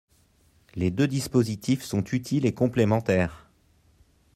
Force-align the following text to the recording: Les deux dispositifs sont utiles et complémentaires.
Les 0.73 0.89
deux 0.89 1.07
dispositifs 1.07 1.83
sont 1.83 2.03
utiles 2.05 2.47
et 2.47 2.55
complémentaires. 2.55 3.51